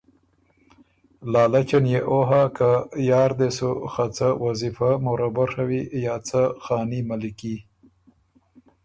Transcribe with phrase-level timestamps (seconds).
[1.31, 2.69] لالچ ان يې او هۀ که
[3.09, 7.55] یا ر دې سُو خه څه وظیفۀ مربع ڒوی یا څه خاني مَلِکي۔